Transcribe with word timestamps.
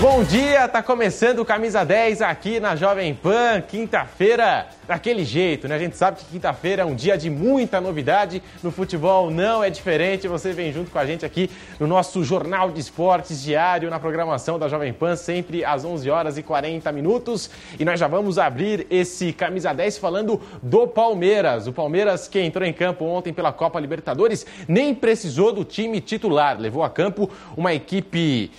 Bom 0.00 0.22
dia, 0.22 0.68
tá 0.68 0.80
começando 0.80 1.40
o 1.40 1.44
Camisa 1.44 1.84
10 1.84 2.22
aqui 2.22 2.60
na 2.60 2.76
Jovem 2.76 3.12
Pan, 3.12 3.60
quinta-feira, 3.60 4.68
daquele 4.86 5.24
jeito, 5.24 5.66
né? 5.66 5.74
A 5.74 5.78
gente 5.78 5.96
sabe 5.96 6.18
que 6.18 6.24
quinta-feira 6.26 6.82
é 6.82 6.84
um 6.84 6.94
dia 6.94 7.18
de 7.18 7.28
muita 7.28 7.80
novidade, 7.80 8.40
no 8.62 8.70
futebol 8.70 9.28
não 9.28 9.62
é 9.62 9.68
diferente, 9.68 10.28
você 10.28 10.52
vem 10.52 10.72
junto 10.72 10.92
com 10.92 11.00
a 11.00 11.04
gente 11.04 11.26
aqui 11.26 11.50
no 11.80 11.88
nosso 11.88 12.22
Jornal 12.22 12.70
de 12.70 12.78
Esportes 12.78 13.42
diário, 13.42 13.90
na 13.90 13.98
programação 13.98 14.56
da 14.56 14.68
Jovem 14.68 14.92
Pan, 14.92 15.16
sempre 15.16 15.64
às 15.64 15.84
11 15.84 16.08
horas 16.08 16.38
e 16.38 16.44
40 16.44 16.92
minutos, 16.92 17.50
e 17.76 17.84
nós 17.84 17.98
já 17.98 18.06
vamos 18.06 18.38
abrir 18.38 18.86
esse 18.88 19.32
Camisa 19.32 19.72
10 19.72 19.98
falando 19.98 20.40
do 20.62 20.86
Palmeiras, 20.86 21.66
o 21.66 21.72
Palmeiras 21.72 22.28
que 22.28 22.40
entrou 22.40 22.64
em 22.64 22.72
campo 22.72 23.04
ontem 23.04 23.32
pela 23.32 23.52
Copa 23.52 23.80
Libertadores, 23.80 24.46
nem 24.68 24.94
precisou 24.94 25.52
do 25.52 25.64
time 25.64 26.00
titular, 26.00 26.56
levou 26.56 26.84
a 26.84 26.88
campo 26.88 27.28
uma 27.56 27.74
equipe 27.74 28.52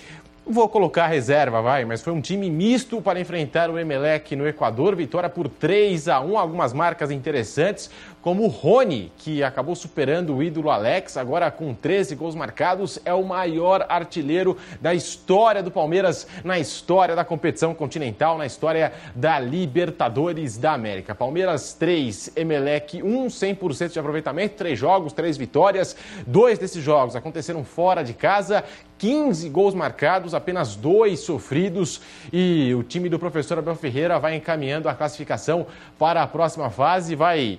vou 0.50 0.68
colocar 0.68 1.06
reserva, 1.06 1.62
vai, 1.62 1.84
mas 1.84 2.02
foi 2.02 2.12
um 2.12 2.20
time 2.20 2.50
misto 2.50 3.00
para 3.00 3.20
enfrentar 3.20 3.70
o 3.70 3.78
Emelec 3.78 4.34
no 4.36 4.46
Equador. 4.46 4.94
Vitória 4.96 5.28
por 5.28 5.48
3 5.48 6.08
a 6.08 6.20
1, 6.20 6.38
algumas 6.38 6.72
marcas 6.72 7.10
interessantes 7.10 7.90
como 8.22 8.44
o 8.44 8.48
Rony, 8.48 9.10
que 9.16 9.42
acabou 9.42 9.74
superando 9.74 10.36
o 10.36 10.42
ídolo 10.42 10.70
Alex, 10.70 11.16
agora 11.16 11.50
com 11.50 11.74
13 11.74 12.14
gols 12.14 12.34
marcados, 12.34 12.98
é 13.04 13.14
o 13.14 13.24
maior 13.24 13.86
artilheiro 13.88 14.56
da 14.80 14.92
história 14.92 15.62
do 15.62 15.70
Palmeiras, 15.70 16.26
na 16.44 16.58
história 16.58 17.16
da 17.16 17.24
competição 17.24 17.74
continental, 17.74 18.36
na 18.36 18.44
história 18.44 18.92
da 19.14 19.38
Libertadores 19.38 20.58
da 20.58 20.72
América. 20.72 21.14
Palmeiras 21.14 21.72
3, 21.72 22.32
Emelec 22.36 23.02
1, 23.02 23.26
100% 23.26 23.92
de 23.92 23.98
aproveitamento, 23.98 24.56
três 24.56 24.78
jogos, 24.78 25.14
três 25.14 25.38
vitórias. 25.38 25.96
Dois 26.26 26.58
desses 26.58 26.82
jogos 26.82 27.16
aconteceram 27.16 27.64
fora 27.64 28.02
de 28.02 28.12
casa, 28.12 28.64
15 29.00 29.48
gols 29.48 29.74
marcados, 29.74 30.34
apenas 30.34 30.76
dois 30.76 31.20
sofridos 31.20 32.02
e 32.30 32.74
o 32.74 32.82
time 32.82 33.08
do 33.08 33.18
professor 33.18 33.58
Abel 33.58 33.74
Ferreira 33.74 34.18
vai 34.18 34.36
encaminhando 34.36 34.90
a 34.90 34.94
classificação 34.94 35.66
para 35.98 36.22
a 36.22 36.26
próxima 36.26 36.68
fase, 36.68 37.14
vai 37.14 37.58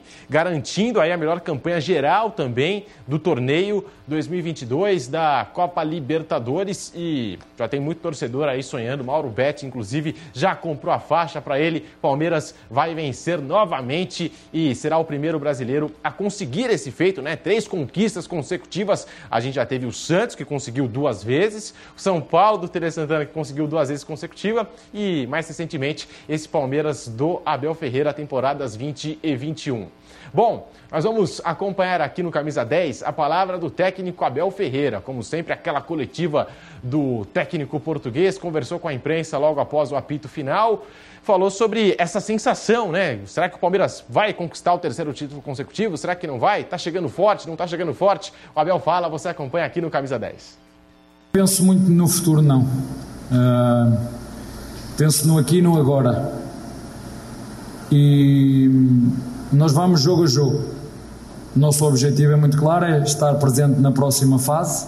garantindo 0.51 0.99
aí 0.99 1.13
a 1.13 1.17
melhor 1.17 1.39
campanha 1.39 1.79
geral 1.79 2.31
também 2.31 2.85
do 3.07 3.17
torneio 3.17 3.85
2022 4.05 5.07
da 5.07 5.47
Copa 5.53 5.81
Libertadores. 5.81 6.91
E 6.93 7.39
já 7.57 7.69
tem 7.69 7.79
muito 7.79 7.99
torcedor 7.99 8.49
aí 8.49 8.61
sonhando, 8.61 9.01
Mauro 9.01 9.29
Betti 9.29 9.65
inclusive 9.65 10.15
já 10.33 10.53
comprou 10.53 10.93
a 10.93 10.99
faixa 10.99 11.41
para 11.41 11.57
ele, 11.57 11.85
Palmeiras 12.01 12.53
vai 12.69 12.93
vencer 12.93 13.39
novamente 13.39 14.33
e 14.51 14.75
será 14.75 14.97
o 14.97 15.05
primeiro 15.05 15.39
brasileiro 15.39 15.89
a 16.03 16.11
conseguir 16.11 16.69
esse 16.69 16.91
feito, 16.91 17.21
né? 17.21 17.37
Três 17.37 17.65
conquistas 17.65 18.27
consecutivas, 18.27 19.07
a 19.29 19.39
gente 19.39 19.55
já 19.55 19.65
teve 19.65 19.85
o 19.85 19.93
Santos 19.93 20.35
que 20.35 20.43
conseguiu 20.43 20.85
duas 20.85 21.23
vezes. 21.23 21.73
O 21.95 22.01
São 22.01 22.19
Paulo 22.19 22.57
do 22.57 22.67
Tere 22.67 22.91
Santana 22.91 23.25
que 23.25 23.31
conseguiu 23.31 23.67
duas 23.67 23.87
vezes 23.87 24.03
consecutiva. 24.03 24.69
E 24.93 25.25
mais 25.27 25.47
recentemente 25.47 26.09
esse 26.27 26.49
Palmeiras 26.49 27.07
do 27.07 27.41
Abel 27.45 27.73
Ferreira, 27.73 28.11
temporadas 28.11 28.75
20 28.75 29.19
e 29.23 29.35
21. 29.35 29.87
Bom, 30.33 30.40
nós 30.91 31.03
vamos 31.03 31.39
acompanhar 31.43 32.01
aqui 32.01 32.21
no 32.21 32.31
Camisa 32.31 32.65
10 32.65 33.03
a 33.03 33.13
palavra 33.13 33.57
do 33.57 33.69
técnico 33.69 34.25
Abel 34.25 34.51
Ferreira. 34.51 34.99
Como 34.99 35.23
sempre, 35.23 35.53
aquela 35.53 35.79
coletiva 35.79 36.47
do 36.83 37.25
técnico 37.33 37.79
português, 37.79 38.37
conversou 38.37 38.79
com 38.79 38.87
a 38.87 38.93
imprensa 38.93 39.37
logo 39.37 39.59
após 39.59 39.91
o 39.91 39.95
apito 39.95 40.27
final, 40.27 40.85
falou 41.23 41.49
sobre 41.49 41.95
essa 41.97 42.19
sensação, 42.19 42.91
né? 42.91 43.19
Será 43.25 43.47
que 43.47 43.55
o 43.55 43.59
Palmeiras 43.59 44.03
vai 44.09 44.33
conquistar 44.33 44.73
o 44.73 44.79
terceiro 44.79 45.13
título 45.13 45.41
consecutivo? 45.41 45.97
Será 45.97 46.15
que 46.15 46.27
não 46.27 46.39
vai? 46.39 46.63
Tá 46.63 46.77
chegando 46.77 47.07
forte, 47.07 47.47
não 47.47 47.55
tá 47.55 47.65
chegando 47.67 47.93
forte? 47.93 48.33
O 48.55 48.59
Abel 48.59 48.79
fala, 48.79 49.07
você 49.07 49.29
acompanha 49.29 49.65
aqui 49.65 49.79
no 49.79 49.89
Camisa 49.89 50.19
10. 50.19 50.57
Penso 51.31 51.63
muito 51.63 51.89
no 51.89 52.07
futuro, 52.07 52.41
não. 52.41 52.63
Uh, 52.63 53.97
penso 54.97 55.25
no 55.25 55.37
aqui 55.37 55.59
e 55.59 55.61
no 55.61 55.79
agora. 55.79 56.33
E 57.89 58.69
nós 59.51 59.73
vamos 59.73 60.01
jogo 60.01 60.23
a 60.23 60.27
jogo. 60.27 60.61
Nosso 61.55 61.85
objetivo 61.85 62.31
é 62.31 62.35
muito 62.35 62.57
claro, 62.57 62.85
é 62.85 63.03
estar 63.03 63.33
presente 63.35 63.79
na 63.79 63.91
próxima 63.91 64.39
fase. 64.39 64.85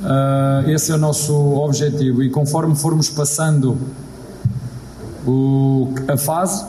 Uh, 0.00 0.70
esse 0.70 0.90
é 0.90 0.94
o 0.94 0.98
nosso 0.98 1.34
objetivo. 1.34 2.22
E 2.22 2.30
conforme 2.30 2.74
formos 2.74 3.10
passando 3.10 3.76
o, 5.26 5.92
a 6.08 6.16
fase, 6.16 6.64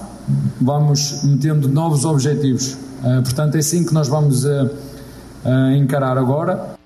vamos 0.59 1.23
metendo 1.23 1.69
novos 1.69 2.03
objetivos. 2.03 2.73
Uh, 2.73 3.21
portanto, 3.23 3.55
é 3.55 3.59
assim 3.59 3.85
que 3.85 3.93
nós 3.93 4.07
vamos 4.07 4.45
encarar 5.77 6.17
agora. 6.17 6.78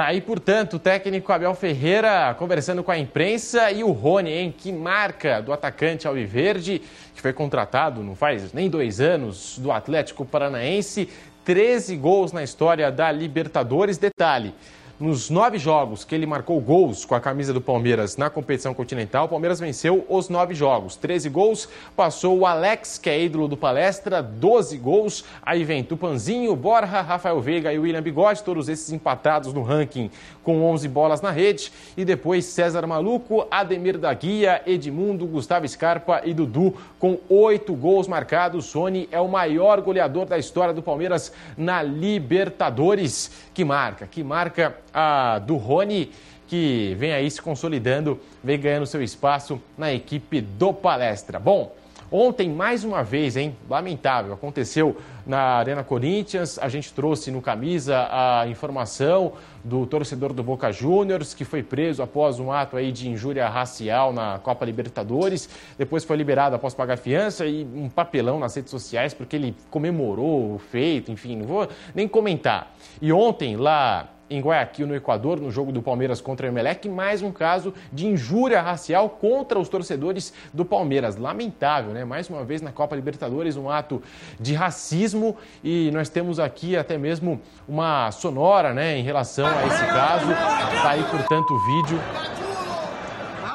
Tá 0.00 0.06
aí, 0.06 0.22
portanto, 0.22 0.76
o 0.76 0.78
técnico 0.78 1.30
Abel 1.30 1.54
Ferreira 1.54 2.34
conversando 2.38 2.82
com 2.82 2.90
a 2.90 2.96
imprensa 2.96 3.70
e 3.70 3.84
o 3.84 3.90
Rony, 3.90 4.30
hein? 4.30 4.54
Que 4.56 4.72
marca 4.72 5.42
do 5.42 5.52
atacante 5.52 6.08
Alviverde, 6.08 6.80
que 7.14 7.20
foi 7.20 7.34
contratado 7.34 8.02
não 8.02 8.16
faz 8.16 8.50
nem 8.54 8.70
dois 8.70 8.98
anos 8.98 9.58
do 9.58 9.70
Atlético 9.70 10.24
Paranaense. 10.24 11.06
13 11.44 11.96
gols 11.96 12.32
na 12.32 12.42
história 12.42 12.90
da 12.90 13.12
Libertadores. 13.12 13.98
Detalhe. 13.98 14.54
Nos 15.00 15.30
nove 15.30 15.56
jogos 15.56 16.04
que 16.04 16.14
ele 16.14 16.26
marcou 16.26 16.60
gols 16.60 17.06
com 17.06 17.14
a 17.14 17.20
camisa 17.20 17.54
do 17.54 17.60
Palmeiras 17.62 18.18
na 18.18 18.28
competição 18.28 18.74
continental, 18.74 19.24
o 19.24 19.28
Palmeiras 19.30 19.58
venceu 19.58 20.04
os 20.10 20.28
nove 20.28 20.54
jogos. 20.54 20.94
13 20.94 21.30
gols, 21.30 21.70
passou 21.96 22.38
o 22.38 22.44
Alex, 22.44 22.98
que 22.98 23.08
é 23.08 23.18
ídolo 23.24 23.48
do 23.48 23.56
palestra, 23.56 24.22
12 24.22 24.76
gols. 24.76 25.24
Aí 25.42 25.64
vem 25.64 25.82
Tupanzinho, 25.82 26.54
Borja, 26.54 27.00
Rafael 27.00 27.40
Veiga 27.40 27.72
e 27.72 27.78
William 27.78 28.02
Bigode, 28.02 28.42
todos 28.42 28.68
esses 28.68 28.92
empatados 28.92 29.54
no 29.54 29.62
ranking 29.62 30.10
com 30.44 30.62
11 30.64 30.86
bolas 30.88 31.22
na 31.22 31.30
rede. 31.30 31.72
E 31.96 32.04
depois 32.04 32.44
César 32.44 32.86
Maluco, 32.86 33.46
Ademir 33.50 33.96
da 33.96 34.12
Guia, 34.12 34.60
Edmundo, 34.66 35.26
Gustavo 35.26 35.66
Scarpa 35.66 36.20
e 36.26 36.34
Dudu 36.34 36.74
com 36.98 37.18
oito 37.30 37.72
gols 37.74 38.06
marcados. 38.06 38.66
Sony 38.66 39.08
é 39.10 39.18
o 39.18 39.28
maior 39.28 39.80
goleador 39.80 40.26
da 40.26 40.36
história 40.36 40.74
do 40.74 40.82
Palmeiras 40.82 41.32
na 41.56 41.82
Libertadores. 41.82 43.30
Que 43.54 43.64
marca, 43.64 44.06
que 44.06 44.22
marca 44.22 44.76
a 44.92 45.38
do 45.38 45.56
Rony, 45.56 46.10
que 46.46 46.94
vem 46.98 47.12
aí 47.12 47.30
se 47.30 47.40
consolidando, 47.40 48.18
vem 48.42 48.58
ganhando 48.58 48.86
seu 48.86 49.02
espaço 49.02 49.60
na 49.78 49.92
equipe 49.92 50.40
do 50.40 50.72
Palestra. 50.72 51.38
Bom, 51.38 51.74
Ontem, 52.12 52.50
mais 52.50 52.82
uma 52.82 53.04
vez, 53.04 53.36
hein? 53.36 53.54
Lamentável. 53.68 54.32
Aconteceu 54.32 54.96
na 55.24 55.38
Arena 55.38 55.84
Corinthians. 55.84 56.58
A 56.58 56.68
gente 56.68 56.92
trouxe 56.92 57.30
no 57.30 57.40
camisa 57.40 58.08
a 58.10 58.48
informação 58.48 59.34
do 59.62 59.86
torcedor 59.86 60.32
do 60.32 60.42
Boca 60.42 60.72
Juniors, 60.72 61.34
que 61.34 61.44
foi 61.44 61.62
preso 61.62 62.02
após 62.02 62.40
um 62.40 62.50
ato 62.50 62.76
aí 62.76 62.90
de 62.90 63.08
injúria 63.08 63.48
racial 63.48 64.12
na 64.12 64.40
Copa 64.40 64.64
Libertadores. 64.64 65.48
Depois 65.78 66.02
foi 66.02 66.16
liberado 66.16 66.56
após 66.56 66.74
pagar 66.74 66.98
fiança 66.98 67.46
e 67.46 67.62
um 67.62 67.88
papelão 67.88 68.40
nas 68.40 68.56
redes 68.56 68.72
sociais, 68.72 69.14
porque 69.14 69.36
ele 69.36 69.54
comemorou 69.70 70.56
o 70.56 70.58
feito, 70.58 71.12
enfim, 71.12 71.36
não 71.36 71.46
vou 71.46 71.68
nem 71.94 72.08
comentar. 72.08 72.74
E 73.00 73.12
ontem, 73.12 73.56
lá 73.56 74.08
em 74.30 74.40
Guayaquil, 74.40 74.86
no 74.86 74.94
Equador, 74.94 75.40
no 75.40 75.50
jogo 75.50 75.72
do 75.72 75.82
Palmeiras 75.82 76.20
contra 76.20 76.46
o 76.46 76.48
Emelec, 76.48 76.88
mais 76.88 77.20
um 77.20 77.32
caso 77.32 77.74
de 77.92 78.06
injúria 78.06 78.62
racial 78.62 79.10
contra 79.10 79.58
os 79.58 79.68
torcedores 79.68 80.32
do 80.54 80.64
Palmeiras. 80.64 81.16
Lamentável, 81.16 81.92
né? 81.92 82.04
Mais 82.04 82.30
uma 82.30 82.44
vez 82.44 82.62
na 82.62 82.70
Copa 82.70 82.94
Libertadores, 82.94 83.56
um 83.56 83.68
ato 83.68 84.00
de 84.38 84.54
racismo 84.54 85.36
e 85.64 85.90
nós 85.92 86.08
temos 86.08 86.38
aqui 86.38 86.76
até 86.76 86.96
mesmo 86.96 87.40
uma 87.68 88.12
sonora, 88.12 88.72
né, 88.72 88.96
em 88.96 89.02
relação 89.02 89.46
a 89.46 89.66
esse 89.66 89.86
caso. 89.86 90.30
Está 90.76 90.90
aí, 90.90 91.02
portanto, 91.10 91.52
o 91.52 91.58
vídeo. 91.66 92.00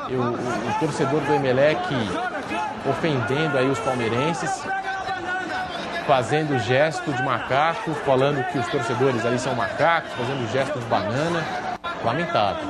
o, 0.10 0.14
o, 0.14 0.76
o 0.76 0.80
torcedor 0.80 1.22
do 1.22 1.34
Emelec 1.34 1.82
ofendendo 2.88 3.58
aí 3.58 3.70
os 3.70 3.80
palmeirenses 3.80 4.62
fazendo 6.06 6.58
gesto 6.60 7.12
de 7.12 7.24
macaco, 7.24 7.94
falando 8.06 8.44
que 8.52 8.58
os 8.58 8.68
torcedores 8.68 9.26
ali 9.26 9.40
são 9.40 9.56
macacos, 9.56 10.12
fazendo 10.14 10.52
gesto 10.52 10.80
de 10.80 10.86
banana. 10.86 11.44
Lamentável. 12.04 12.68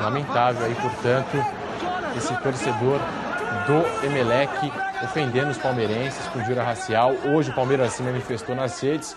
Lamentável 0.00 0.66
aí, 0.66 0.74
portanto, 0.74 1.44
esse 2.16 2.34
torcedor 2.42 3.00
do 3.66 4.06
Emelec 4.06 4.72
ofendendo 5.02 5.50
os 5.50 5.58
palmeirenses 5.58 6.26
com 6.28 6.44
jura 6.44 6.62
racial. 6.62 7.14
Hoje 7.24 7.50
o 7.50 7.54
Palmeiras 7.54 7.92
se 7.92 8.02
manifestou 8.02 8.54
nas 8.54 8.78
redes 8.80 9.16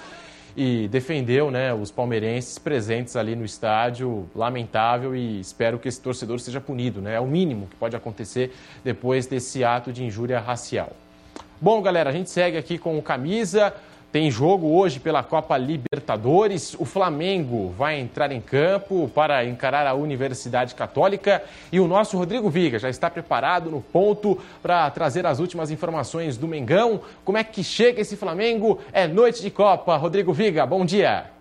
e 0.56 0.88
defendeu 0.88 1.50
né, 1.50 1.74
os 1.74 1.90
palmeirenses 1.90 2.60
presentes 2.60 3.16
ali 3.16 3.36
no 3.36 3.44
estádio. 3.44 4.30
Lamentável 4.36 5.16
e 5.16 5.40
espero 5.40 5.80
que 5.80 5.88
esse 5.88 6.00
torcedor 6.00 6.40
seja 6.40 6.62
punido. 6.62 7.02
Né? 7.02 7.16
É 7.16 7.20
o 7.20 7.28
mínimo 7.28 7.68
que 7.68 7.76
pode 7.76 7.96
acontecer 7.96 8.54
depois 8.84 9.26
desse 9.26 9.64
ato 9.64 9.92
de 9.92 10.04
injúria 10.04 10.40
racial. 10.40 10.92
Bom, 11.60 11.82
galera, 11.82 12.10
a 12.10 12.14
gente 12.14 12.30
segue 12.30 12.58
aqui 12.58 12.78
com 12.78 12.98
o 12.98 13.02
camisa. 13.02 13.74
Tem 14.14 14.30
jogo 14.30 14.78
hoje 14.78 15.00
pela 15.00 15.24
Copa 15.24 15.58
Libertadores. 15.58 16.76
O 16.76 16.86
Flamengo 16.86 17.70
vai 17.76 18.00
entrar 18.00 18.32
em 18.32 18.40
campo 18.40 19.10
para 19.10 19.44
encarar 19.44 19.88
a 19.88 19.96
Universidade 19.96 20.76
Católica 20.76 21.44
e 21.72 21.80
o 21.80 21.88
nosso 21.88 22.16
Rodrigo 22.16 22.48
Viga 22.48 22.78
já 22.78 22.92
está 22.92 23.10
preparado 23.10 23.72
no 23.72 23.82
ponto 23.82 24.40
para 24.62 24.88
trazer 24.92 25.26
as 25.26 25.40
últimas 25.40 25.72
informações 25.72 26.38
do 26.38 26.48
Mengão. 26.48 27.02
Como 27.26 27.40
é 27.40 27.44
que 27.44 27.64
chega 27.64 28.02
esse 28.02 28.16
Flamengo? 28.16 28.80
É 28.94 29.08
noite 29.08 29.42
de 29.42 29.50
Copa. 29.50 29.98
Rodrigo 29.98 30.32
Viga, 30.32 30.64
bom 30.64 30.86
dia. 30.86 31.32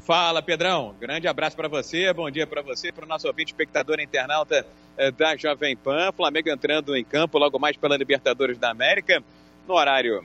Fala, 0.00 0.42
Pedrão. 0.42 0.96
Grande 1.00 1.28
abraço 1.28 1.54
para 1.54 1.68
você, 1.68 2.12
bom 2.12 2.28
dia 2.28 2.44
para 2.44 2.60
você, 2.60 2.90
para 2.90 3.04
o 3.04 3.08
nosso 3.08 3.28
ouvinte 3.28 3.52
espectador 3.52 4.00
internauta 4.00 4.66
eh, 4.96 5.12
da 5.12 5.36
Jovem 5.36 5.76
Pan. 5.76 6.10
Flamengo 6.10 6.50
entrando 6.50 6.96
em 6.96 7.04
campo 7.04 7.38
logo 7.38 7.56
mais 7.56 7.76
pela 7.76 7.96
Libertadores 7.96 8.58
da 8.58 8.68
América, 8.68 9.22
no 9.68 9.74
horário 9.74 10.24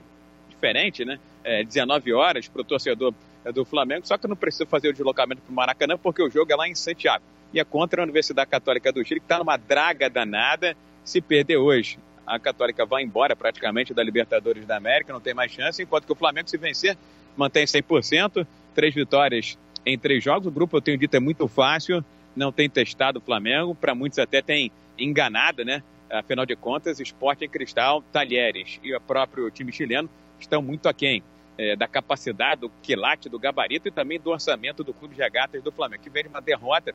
diferente, 0.50 1.04
né? 1.04 1.20
É, 1.44 1.62
19 1.62 2.12
horas 2.12 2.48
para 2.48 2.62
o 2.62 2.64
torcedor 2.64 3.14
é, 3.44 3.52
do 3.52 3.64
Flamengo, 3.64 4.06
só 4.06 4.16
que 4.16 4.26
não 4.26 4.34
precisa 4.34 4.66
fazer 4.66 4.88
o 4.88 4.92
deslocamento 4.92 5.42
para 5.42 5.52
o 5.52 5.54
Maracanã, 5.54 5.98
porque 5.98 6.22
o 6.22 6.30
jogo 6.30 6.50
é 6.50 6.56
lá 6.56 6.66
em 6.66 6.74
Santiago. 6.74 7.22
E 7.52 7.60
é 7.60 7.64
contra 7.64 8.02
a 8.02 8.04
Universidade 8.04 8.50
Católica 8.50 8.90
do 8.90 9.04
Chile, 9.04 9.20
que 9.20 9.26
está 9.26 9.38
numa 9.38 9.56
draga 9.56 10.10
danada. 10.10 10.76
Se 11.04 11.20
perder 11.20 11.58
hoje, 11.58 11.98
a 12.26 12.38
Católica 12.38 12.84
vai 12.84 13.02
embora 13.02 13.36
praticamente 13.36 13.92
da 13.92 14.02
Libertadores 14.02 14.66
da 14.66 14.76
América, 14.76 15.12
não 15.12 15.20
tem 15.20 15.34
mais 15.34 15.52
chance, 15.52 15.82
enquanto 15.82 16.06
que 16.06 16.12
o 16.12 16.16
Flamengo, 16.16 16.48
se 16.48 16.56
vencer, 16.56 16.96
mantém 17.36 17.64
100%, 17.64 18.46
três 18.74 18.94
vitórias 18.94 19.58
em 19.84 19.98
três 19.98 20.24
jogos. 20.24 20.46
O 20.46 20.50
grupo, 20.50 20.76
eu 20.76 20.80
tenho 20.80 20.98
dito, 20.98 21.14
é 21.14 21.20
muito 21.20 21.46
fácil, 21.46 22.04
não 22.34 22.50
tem 22.50 22.68
testado 22.68 23.18
o 23.18 23.22
Flamengo, 23.22 23.74
para 23.74 23.94
muitos 23.94 24.18
até 24.18 24.42
tem 24.42 24.72
enganado, 24.98 25.64
né? 25.64 25.82
Afinal 26.10 26.46
de 26.46 26.56
contas, 26.56 27.00
Esporte 27.00 27.44
em 27.44 27.48
Cristal, 27.48 28.02
Talheres 28.12 28.78
e 28.82 28.94
o 28.94 29.00
próprio 29.00 29.50
time 29.50 29.72
chileno 29.72 30.08
estão 30.38 30.62
muito 30.62 30.88
aquém 30.88 31.22
é, 31.58 31.76
da 31.76 31.86
capacidade, 31.86 32.62
do 32.62 32.70
quilate, 32.82 33.28
do 33.28 33.38
gabarito 33.38 33.88
e 33.88 33.90
também 33.90 34.18
do 34.20 34.30
orçamento 34.30 34.82
do 34.82 34.92
Clube 34.92 35.14
de 35.14 35.20
Regatas 35.20 35.62
do 35.62 35.72
Flamengo, 35.72 36.02
que 36.02 36.10
veio 36.10 36.24
de 36.24 36.30
uma 36.30 36.40
derrota 36.40 36.94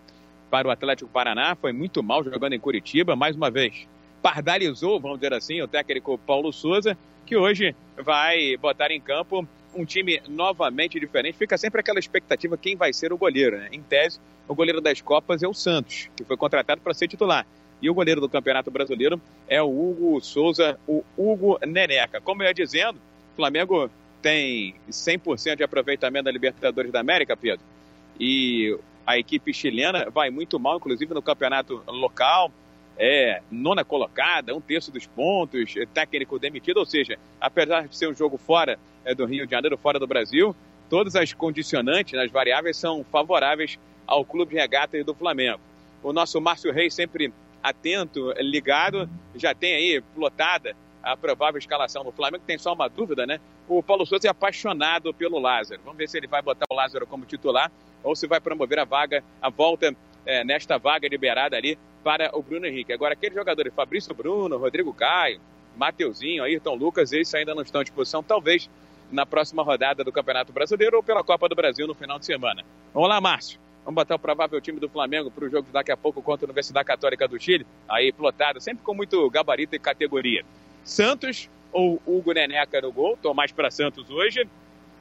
para 0.49 0.67
o 0.67 0.71
Atlético 0.71 1.09
Paraná, 1.09 1.55
foi 1.55 1.71
muito 1.71 2.01
mal 2.01 2.23
jogando 2.23 2.53
em 2.53 2.59
Curitiba, 2.59 3.15
mais 3.15 3.35
uma 3.35 3.51
vez 3.51 3.87
pardalizou, 4.21 4.99
vamos 4.99 5.19
dizer 5.19 5.33
assim, 5.33 5.61
o 5.61 5.67
técnico 5.67 6.17
Paulo 6.17 6.51
Souza, 6.51 6.97
que 7.25 7.37
hoje 7.37 7.75
vai 7.97 8.57
botar 8.57 8.91
em 8.91 8.99
campo 8.99 9.47
um 9.73 9.85
time 9.85 10.21
novamente 10.27 10.99
diferente. 10.99 11.37
Fica 11.37 11.57
sempre 11.57 11.79
aquela 11.79 11.99
expectativa 11.99 12.57
quem 12.57 12.75
vai 12.75 12.91
ser 12.91 13.13
o 13.13 13.17
goleiro. 13.17 13.57
Né? 13.57 13.69
Em 13.71 13.81
tese, 13.81 14.19
o 14.47 14.55
goleiro 14.55 14.81
das 14.81 14.99
Copas 15.01 15.43
é 15.43 15.47
o 15.47 15.53
Santos, 15.53 16.09
que 16.15 16.23
foi 16.23 16.35
contratado 16.35 16.81
para 16.81 16.93
ser 16.93 17.07
titular. 17.07 17.45
E 17.81 17.89
o 17.89 17.93
goleiro 17.93 18.19
do 18.19 18.27
Campeonato 18.27 18.69
Brasileiro 18.69 19.21
é 19.47 19.61
o 19.61 19.67
Hugo 19.67 20.19
Souza, 20.21 20.77
o 20.85 21.03
Hugo 21.17 21.59
Neneca. 21.65 22.19
Como 22.19 22.43
eu 22.43 22.47
ia 22.47 22.53
dizendo, 22.53 22.97
o 22.97 23.35
Flamengo 23.37 23.89
tem 24.21 24.75
100% 24.89 25.57
de 25.57 25.63
aproveitamento 25.63 26.25
da 26.25 26.31
Libertadores 26.31 26.91
da 26.91 26.99
América, 26.99 27.35
Pedro, 27.35 27.65
e 28.19 28.77
a 29.05 29.17
equipe 29.17 29.53
chilena 29.53 30.09
vai 30.09 30.29
muito 30.29 30.59
mal, 30.59 30.77
inclusive 30.77 31.13
no 31.13 31.21
campeonato 31.21 31.81
local, 31.87 32.51
é 32.97 33.41
nona 33.49 33.83
colocada, 33.85 34.53
um 34.53 34.59
terço 34.59 34.91
dos 34.91 35.07
pontos, 35.07 35.75
é 35.77 35.85
técnico 35.85 36.37
demitido, 36.37 36.77
ou 36.77 36.85
seja, 36.85 37.17
apesar 37.39 37.87
de 37.87 37.95
ser 37.95 38.09
um 38.09 38.13
jogo 38.13 38.37
fora 38.37 38.77
é, 39.05 39.15
do 39.15 39.25
Rio 39.25 39.45
de 39.45 39.51
Janeiro, 39.51 39.77
fora 39.77 39.97
do 39.97 40.05
Brasil, 40.05 40.53
todas 40.89 41.15
as 41.15 41.31
condicionantes, 41.31 42.19
as 42.19 42.29
variáveis 42.29 42.75
são 42.75 43.03
favoráveis 43.09 43.79
ao 44.05 44.25
clube 44.25 44.53
de 44.53 44.59
regatas 44.59 45.05
do 45.05 45.13
Flamengo. 45.13 45.61
O 46.03 46.11
nosso 46.11 46.41
Márcio 46.41 46.73
Reis 46.73 46.93
sempre 46.93 47.33
atento, 47.63 48.33
ligado, 48.39 49.09
já 49.35 49.53
tem 49.53 49.75
aí 49.75 50.01
plotada 50.13 50.75
a 51.03 51.15
provável 51.15 51.57
escalação 51.57 52.03
do 52.03 52.11
Flamengo. 52.11 52.43
Tem 52.45 52.57
só 52.57 52.73
uma 52.73 52.87
dúvida, 52.87 53.25
né? 53.25 53.39
O 53.67 53.81
Paulo 53.81 54.05
Souza 54.05 54.27
é 54.27 54.29
apaixonado 54.29 55.13
pelo 55.13 55.39
Lázaro. 55.39 55.81
Vamos 55.83 55.97
ver 55.97 56.07
se 56.07 56.17
ele 56.17 56.27
vai 56.27 56.41
botar 56.41 56.65
o 56.69 56.75
Lázaro 56.75 57.07
como 57.07 57.25
titular 57.25 57.71
ou 58.03 58.15
se 58.15 58.27
vai 58.27 58.39
promover 58.39 58.79
a 58.79 58.85
vaga, 58.85 59.23
a 59.41 59.49
volta 59.49 59.95
é, 60.25 60.43
nesta 60.43 60.77
vaga 60.77 61.07
liberada 61.07 61.55
ali 61.57 61.77
para 62.03 62.35
o 62.37 62.41
Bruno 62.41 62.65
Henrique. 62.65 62.93
Agora, 62.93 63.13
aqueles 63.13 63.35
jogadores, 63.35 63.73
Fabrício 63.73 64.13
Bruno, 64.13 64.57
Rodrigo 64.57 64.93
Caio, 64.93 65.39
Mateuzinho, 65.75 66.43
Ayrton 66.43 66.75
Lucas, 66.75 67.11
esses 67.11 67.33
ainda 67.33 67.53
não 67.53 67.61
estão 67.61 67.81
à 67.81 67.83
disposição, 67.83 68.23
talvez 68.23 68.69
na 69.11 69.25
próxima 69.25 69.63
rodada 69.63 70.03
do 70.03 70.11
Campeonato 70.11 70.53
Brasileiro 70.53 70.97
ou 70.97 71.03
pela 71.03 71.23
Copa 71.23 71.49
do 71.49 71.55
Brasil 71.55 71.87
no 71.87 71.95
final 71.95 72.19
de 72.19 72.25
semana. 72.25 72.63
Vamos 72.93 73.09
lá, 73.09 73.19
Márcio. 73.19 73.59
Vamos 73.83 73.95
botar 73.95 74.15
o 74.15 74.19
provável 74.19 74.61
time 74.61 74.79
do 74.79 74.87
Flamengo 74.87 75.31
para 75.31 75.45
o 75.45 75.49
jogo 75.49 75.67
daqui 75.71 75.91
a 75.91 75.97
pouco 75.97 76.21
contra 76.21 76.45
a 76.45 76.47
Universidade 76.47 76.85
Católica 76.85 77.27
do 77.27 77.39
Chile. 77.39 77.65
Aí, 77.87 78.11
plotado, 78.11 78.61
sempre 78.61 78.83
com 78.83 78.93
muito 78.93 79.27
gabarito 79.29 79.75
e 79.75 79.79
categoria. 79.79 80.45
Santos 80.83 81.49
ou 81.71 82.01
Hugo 82.05 82.33
Neneca 82.33 82.81
no 82.81 82.91
gol, 82.91 83.17
mais 83.35 83.51
para 83.51 83.69
Santos 83.69 84.09
hoje. 84.09 84.47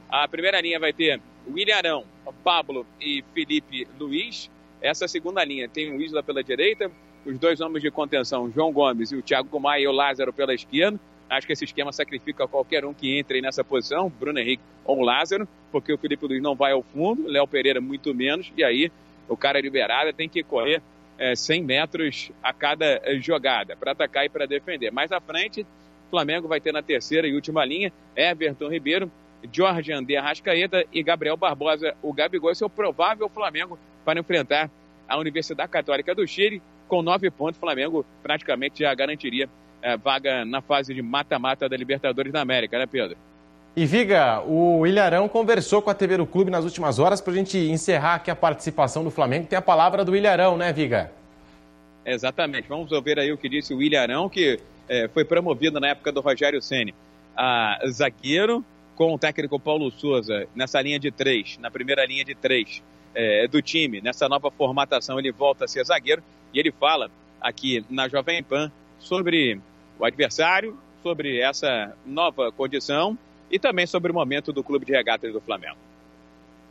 A 0.09 0.27
primeira 0.27 0.59
linha 0.61 0.79
vai 0.79 0.93
ter 0.93 1.21
William 1.47 1.75
Arão, 1.75 2.05
Pablo 2.43 2.85
e 2.99 3.23
Felipe 3.33 3.87
Luiz. 3.99 4.49
Essa 4.81 5.07
segunda 5.07 5.43
linha 5.43 5.67
tem 5.67 5.95
o 5.95 6.01
Isla 6.01 6.23
pela 6.23 6.43
direita, 6.43 6.91
os 7.25 7.37
dois 7.37 7.59
homens 7.59 7.81
de 7.81 7.91
contenção, 7.91 8.51
João 8.51 8.71
Gomes 8.71 9.11
e 9.11 9.15
o 9.15 9.21
Thiago 9.21 9.59
Maia 9.59 9.83
e 9.83 9.87
o 9.87 9.91
Lázaro 9.91 10.31
pela 10.31 10.53
esquerda. 10.53 10.99
Acho 11.29 11.45
que 11.45 11.53
esse 11.53 11.65
esquema 11.65 11.91
sacrifica 11.91 12.47
qualquer 12.47 12.83
um 12.85 12.93
que 12.93 13.19
entre 13.19 13.39
nessa 13.41 13.63
posição, 13.63 14.09
Bruno 14.19 14.39
Henrique 14.39 14.63
ou 14.83 15.01
Lázaro, 15.01 15.47
porque 15.71 15.93
o 15.93 15.97
Felipe 15.97 16.25
Luiz 16.25 16.41
não 16.41 16.55
vai 16.55 16.71
ao 16.71 16.81
fundo, 16.81 17.27
Léo 17.27 17.47
Pereira 17.47 17.79
muito 17.79 18.15
menos, 18.15 18.51
e 18.57 18.63
aí 18.63 18.91
o 19.27 19.37
cara 19.37 19.61
liberado 19.61 20.11
tem 20.11 20.27
que 20.27 20.41
correr 20.41 20.81
é, 21.19 21.35
100 21.35 21.63
metros 21.63 22.31
a 22.41 22.53
cada 22.53 22.85
é, 23.03 23.19
jogada 23.19 23.75
para 23.75 23.91
atacar 23.91 24.25
e 24.25 24.29
para 24.29 24.47
defender. 24.47 24.91
Mais 24.91 25.11
à 25.11 25.19
frente, 25.19 25.61
o 25.61 26.09
Flamengo 26.09 26.47
vai 26.47 26.61
ter 26.61 26.71
na 26.71 26.81
terceira 26.81 27.27
e 27.27 27.35
última 27.35 27.63
linha 27.65 27.91
Everton 28.15 28.69
Ribeiro, 28.69 29.11
Jorge 29.51 29.91
André 29.91 30.15
Arrascaeta 30.15 30.85
e 30.91 31.03
Gabriel 31.03 31.37
Barbosa. 31.37 31.93
O 32.01 32.13
Gabigol 32.13 32.51
é 32.51 32.65
o 32.65 32.69
provável 32.69 33.29
Flamengo 33.29 33.77
para 34.05 34.19
enfrentar 34.19 34.71
a 35.07 35.17
Universidade 35.17 35.69
Católica 35.69 36.15
do 36.15 36.25
Chile. 36.25 36.61
Com 36.87 37.01
nove 37.01 37.29
pontos, 37.29 37.57
o 37.57 37.59
Flamengo 37.59 38.05
praticamente 38.23 38.79
já 38.79 38.93
garantiria 38.93 39.47
é, 39.81 39.97
vaga 39.97 40.43
na 40.45 40.61
fase 40.61 40.93
de 40.93 41.01
mata-mata 41.01 41.67
da 41.69 41.77
Libertadores 41.77 42.31
da 42.31 42.41
América, 42.41 42.79
né, 42.79 42.85
Pedro? 42.85 43.17
E 43.75 43.85
Viga, 43.85 44.41
o 44.41 44.85
Ilharão 44.85 45.29
conversou 45.29 45.81
com 45.81 45.89
a 45.89 45.93
TV 45.93 46.17
do 46.17 46.25
Clube 46.25 46.49
nas 46.49 46.65
últimas 46.65 46.97
horas 46.97 47.21
para 47.21 47.33
a 47.33 47.35
gente 47.35 47.57
encerrar 47.57 48.15
aqui 48.15 48.31
a 48.31 48.35
participação 48.35 49.03
do 49.03 49.11
Flamengo. 49.11 49.47
Tem 49.47 49.57
a 49.57 49.61
palavra 49.61 50.03
do 50.03 50.15
Ilharão, 50.15 50.57
né, 50.57 50.73
Viga? 50.73 51.11
Exatamente. 52.11 52.67
Vamos 52.67 52.91
ouvir 52.91 53.19
aí 53.19 53.31
o 53.31 53.37
que 53.37 53.47
disse 53.47 53.73
o 53.73 53.81
Ilharão, 53.81 54.27
que 54.27 54.59
é, 54.87 55.07
foi 55.07 55.23
promovido 55.23 55.79
na 55.79 55.89
época 55.89 56.11
do 56.11 56.21
Rogério 56.21 56.61
Ceni 56.61 56.93
a 57.37 57.79
zagueiro 57.87 58.65
com 58.95 59.13
o 59.13 59.19
técnico 59.19 59.59
Paulo 59.59 59.91
Souza 59.91 60.47
nessa 60.55 60.81
linha 60.81 60.99
de 60.99 61.11
três, 61.11 61.57
na 61.59 61.69
primeira 61.69 62.05
linha 62.05 62.25
de 62.25 62.33
três 62.33 62.81
é, 63.13 63.47
do 63.47 63.61
time. 63.61 64.01
Nessa 64.01 64.27
nova 64.27 64.49
formatação 64.49 65.19
ele 65.19 65.31
volta 65.31 65.65
a 65.65 65.67
ser 65.67 65.85
zagueiro 65.85 66.23
e 66.53 66.59
ele 66.59 66.71
fala 66.71 67.11
aqui 67.39 67.85
na 67.89 68.09
Jovem 68.09 68.43
Pan 68.43 68.71
sobre 68.99 69.61
o 69.97 70.03
adversário, 70.03 70.75
sobre 71.03 71.39
essa 71.39 71.95
nova 72.05 72.51
condição 72.51 73.17
e 73.51 73.59
também 73.59 73.85
sobre 73.85 74.11
o 74.11 74.15
momento 74.15 74.51
do 74.51 74.63
clube 74.63 74.85
de 74.85 74.91
regatas 74.91 75.31
do 75.31 75.39
Flamengo. 75.39 75.77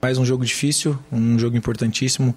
Mais 0.02 0.18
um 0.18 0.24
jogo 0.24 0.44
difícil, 0.44 0.98
um 1.10 1.38
jogo 1.38 1.56
importantíssimo. 1.56 2.36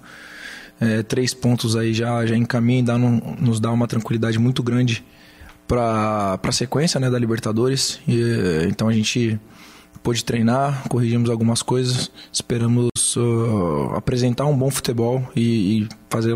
É, 0.82 1.00
três 1.04 1.32
pontos 1.32 1.76
aí 1.76 1.94
já, 1.94 2.26
já 2.26 2.36
encaminha 2.36 2.80
e 2.80 2.82
dá, 2.82 2.98
nos 2.98 3.60
dá 3.60 3.70
uma 3.70 3.86
tranquilidade 3.86 4.36
muito 4.36 4.64
grande 4.64 5.04
para 5.68 6.40
a 6.42 6.52
sequência 6.52 6.98
né, 6.98 7.08
da 7.08 7.16
Libertadores. 7.16 8.00
E, 8.08 8.66
então 8.68 8.88
a 8.88 8.92
gente 8.92 9.38
pôde 10.02 10.24
treinar, 10.24 10.82
corrigimos 10.88 11.30
algumas 11.30 11.62
coisas, 11.62 12.10
esperamos 12.32 12.90
uh, 13.16 13.94
apresentar 13.94 14.46
um 14.46 14.56
bom 14.56 14.70
futebol 14.70 15.22
e, 15.36 15.82
e 15.82 15.88
fazer 16.10 16.34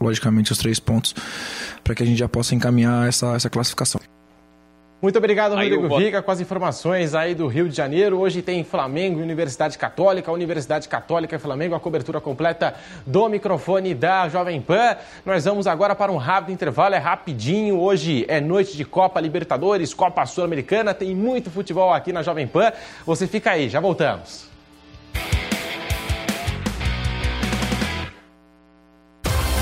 logicamente 0.00 0.52
os 0.52 0.58
três 0.58 0.78
pontos 0.78 1.12
para 1.82 1.96
que 1.96 2.04
a 2.04 2.06
gente 2.06 2.18
já 2.18 2.28
possa 2.28 2.54
encaminhar 2.54 3.08
essa, 3.08 3.34
essa 3.34 3.50
classificação. 3.50 4.00
Muito 5.02 5.18
obrigado, 5.18 5.56
Rodrigo 5.56 5.88
vou... 5.88 5.98
Viga, 5.98 6.22
com 6.22 6.30
as 6.30 6.40
informações 6.40 7.12
aí 7.12 7.34
do 7.34 7.48
Rio 7.48 7.68
de 7.68 7.74
Janeiro. 7.74 8.20
Hoje 8.20 8.40
tem 8.40 8.62
Flamengo 8.62 9.18
e 9.18 9.22
Universidade 9.22 9.76
Católica, 9.76 10.30
Universidade 10.30 10.88
Católica 10.88 11.34
e 11.34 11.38
Flamengo, 11.40 11.74
a 11.74 11.80
cobertura 11.80 12.20
completa 12.20 12.72
do 13.04 13.28
microfone 13.28 13.96
da 13.96 14.28
Jovem 14.28 14.60
Pan. 14.60 14.96
Nós 15.26 15.44
vamos 15.44 15.66
agora 15.66 15.96
para 15.96 16.12
um 16.12 16.16
rápido 16.16 16.52
intervalo, 16.52 16.94
é 16.94 16.98
rapidinho. 16.98 17.80
Hoje 17.80 18.24
é 18.28 18.40
noite 18.40 18.76
de 18.76 18.84
Copa 18.84 19.20
Libertadores, 19.20 19.92
Copa 19.92 20.24
Sul-Americana, 20.24 20.94
tem 20.94 21.16
muito 21.16 21.50
futebol 21.50 21.92
aqui 21.92 22.12
na 22.12 22.22
Jovem 22.22 22.46
Pan. 22.46 22.72
Você 23.04 23.26
fica 23.26 23.50
aí, 23.50 23.68
já 23.68 23.80
voltamos. 23.80 24.51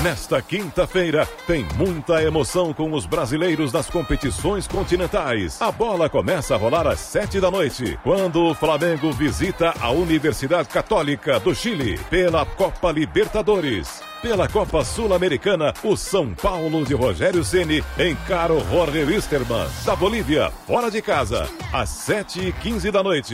Nesta 0.03 0.41
quinta-feira, 0.41 1.27
tem 1.45 1.63
muita 1.75 2.23
emoção 2.23 2.73
com 2.73 2.91
os 2.91 3.05
brasileiros 3.05 3.71
das 3.71 3.87
competições 3.87 4.67
continentais. 4.67 5.61
A 5.61 5.71
bola 5.71 6.09
começa 6.09 6.55
a 6.55 6.57
rolar 6.57 6.87
às 6.87 6.99
sete 6.99 7.39
da 7.39 7.51
noite, 7.51 7.99
quando 8.01 8.47
o 8.47 8.55
Flamengo 8.55 9.11
visita 9.11 9.75
a 9.79 9.91
Universidade 9.91 10.69
Católica 10.69 11.39
do 11.39 11.53
Chile 11.53 11.99
pela 12.09 12.43
Copa 12.43 12.91
Libertadores. 12.91 14.10
Pela 14.21 14.47
Copa 14.47 14.85
Sul-Americana, 14.85 15.73
o 15.83 15.97
São 15.97 16.31
Paulo 16.35 16.85
de 16.85 16.93
Rogério 16.93 17.43
Ceni 17.43 17.83
encara 17.97 18.53
o 18.53 18.63
Jorge 18.69 19.03
Wisterman, 19.03 19.65
da 19.83 19.95
Bolívia, 19.95 20.51
fora 20.67 20.91
de 20.91 21.01
casa, 21.01 21.49
às 21.73 21.89
7h15 21.89 22.91
da 22.91 23.01
noite. 23.01 23.33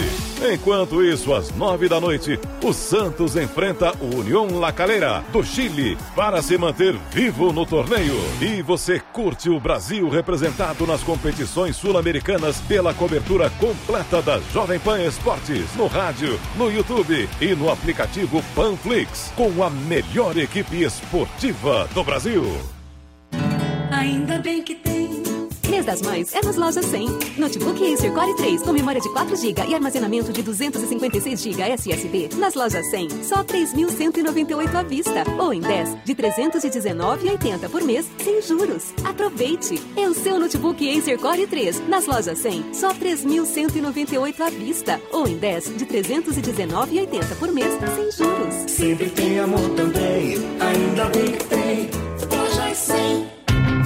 Enquanto 0.50 1.04
isso, 1.04 1.34
às 1.34 1.52
9 1.52 1.90
da 1.90 2.00
noite, 2.00 2.40
o 2.64 2.72
Santos 2.72 3.36
enfrenta 3.36 3.94
o 4.00 4.16
União 4.20 4.58
La 4.58 4.72
Calera, 4.72 5.26
do 5.34 5.44
Chile, 5.44 5.98
para 6.16 6.42
se 6.42 6.58
manter 6.58 6.96
vivo 7.12 7.52
no 7.52 7.66
torneio. 7.66 8.16
E 8.42 8.62
você 8.62 8.98
curte 9.12 9.50
o 9.50 9.60
Brasil 9.60 10.08
representado 10.08 10.88
nas 10.88 11.04
competições 11.04 11.76
sul-americanas 11.76 12.62
pela 12.62 12.94
cobertura 12.94 13.50
completa 13.60 14.22
da 14.22 14.40
Jovem 14.54 14.80
Pan 14.80 15.04
Esportes, 15.04 15.76
no 15.76 15.88
rádio, 15.88 16.40
no 16.56 16.72
YouTube 16.72 17.28
e 17.42 17.54
no 17.56 17.70
aplicativo 17.70 18.42
Panflix, 18.56 19.34
com 19.36 19.62
a 19.62 19.70
melhor 19.70 20.38
equipe 20.38 20.77
esportiva 20.84 21.88
do 21.94 22.04
Brasil. 22.04 22.44
Ainda 23.92 24.40
bem 24.40 24.62
que 24.62 24.76
tem. 24.76 24.97
Mês 25.70 25.86
das 25.86 26.02
Mães 26.02 26.34
é 26.34 26.42
nas 26.42 26.56
lojas 26.56 26.86
100. 26.86 27.08
Notebook 27.38 27.94
Acer 27.94 28.14
Core 28.14 28.36
3 28.38 28.62
com 28.62 28.72
memória 28.72 29.02
de 29.02 29.10
4 29.10 29.36
GB 29.36 29.66
e 29.68 29.76
armazenamento 29.76 30.32
de 30.32 30.42
256 30.42 31.42
GB 31.42 31.62
SSD. 31.62 32.30
Nas 32.38 32.56
lojas 32.56 32.90
100, 32.90 33.24
só 33.24 33.44
3.198 33.44 34.76
à 34.76 34.84
vista. 34.84 35.24
Ou 35.38 35.54
em 35.54 35.60
10, 35.60 35.98
de 36.06 36.16
319,80 36.16 37.70
por 37.70 37.84
mês, 37.84 38.10
sem 38.24 38.42
juros. 38.42 38.94
Aproveite! 39.04 39.82
É 39.98 40.08
o 40.08 40.14
seu 40.14 40.40
notebook 40.40 40.98
Acer 40.98 41.20
Core 41.20 41.46
3. 41.46 41.88
Nas 41.90 42.06
lojas 42.06 42.38
100, 42.40 42.74
só 42.74 42.94
3.198 42.94 44.40
à 44.40 44.50
vista. 44.50 45.02
Ou 45.12 45.28
em 45.28 45.38
10, 45.38 45.78
de 45.78 45.86
319,80 45.86 47.36
por 47.38 47.52
mês, 47.52 47.74
sem 47.94 48.12
juros. 48.12 48.72
Sempre 48.72 49.10
tem 49.10 49.40
amor 49.40 49.70
também. 49.72 50.36
Ainda 50.62 51.06
bem 51.10 51.34
que 51.34 51.44
tem. 51.46 51.90
Lojas 52.32 52.78
100. 52.78 53.37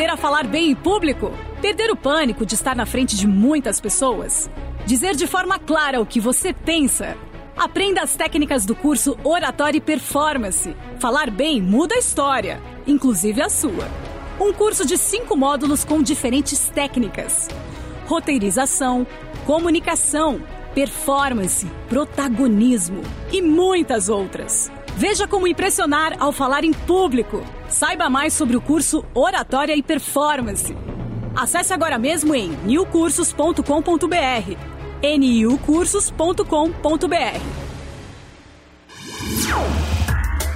Aprender 0.00 0.12
a 0.14 0.16
falar 0.16 0.46
bem 0.46 0.70
em 0.70 0.74
público? 0.74 1.30
Perder 1.60 1.90
o 1.90 1.96
pânico 1.96 2.46
de 2.46 2.54
estar 2.54 2.74
na 2.74 2.86
frente 2.86 3.14
de 3.14 3.26
muitas 3.26 3.78
pessoas? 3.78 4.48
Dizer 4.86 5.14
de 5.14 5.26
forma 5.26 5.58
clara 5.58 6.00
o 6.00 6.06
que 6.06 6.18
você 6.18 6.54
pensa? 6.54 7.18
Aprenda 7.54 8.00
as 8.00 8.16
técnicas 8.16 8.64
do 8.64 8.74
curso 8.74 9.18
Oratória 9.22 9.76
e 9.76 9.80
Performance. 9.80 10.74
Falar 10.98 11.30
bem 11.30 11.60
muda 11.60 11.96
a 11.96 11.98
história, 11.98 12.62
inclusive 12.86 13.42
a 13.42 13.50
sua. 13.50 13.88
Um 14.40 14.54
curso 14.54 14.86
de 14.86 14.96
cinco 14.96 15.36
módulos 15.36 15.84
com 15.84 16.02
diferentes 16.02 16.70
técnicas: 16.70 17.48
roteirização, 18.06 19.06
comunicação, 19.44 20.40
performance, 20.74 21.66
protagonismo 21.90 23.02
e 23.30 23.42
muitas 23.42 24.08
outras. 24.08 24.72
Veja 25.00 25.26
como 25.26 25.46
impressionar 25.46 26.14
ao 26.20 26.30
falar 26.30 26.62
em 26.62 26.74
público. 26.74 27.42
Saiba 27.70 28.10
mais 28.10 28.34
sobre 28.34 28.54
o 28.54 28.60
curso 28.60 29.02
Oratória 29.14 29.74
e 29.74 29.82
Performance. 29.82 30.76
Acesse 31.34 31.72
agora 31.72 31.98
mesmo 31.98 32.34
em 32.34 32.50
newcursos.com.br. 32.66 34.58
niucursos.com.br. 35.02 37.60